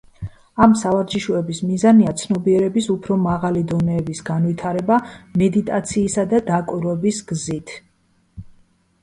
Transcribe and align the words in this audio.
ამ 0.67 0.71
სავარჯიშოების 0.83 1.59
მიზანია 1.71 2.13
ცნობიერების 2.21 2.87
უფრო 2.93 3.17
მაღალი 3.27 3.61
დონეების 3.73 4.23
განვითარება 4.31 4.99
მედიტაციისა 5.43 6.27
და 6.33 6.43
დაკვირვების 6.51 7.23
გზით. 7.35 7.77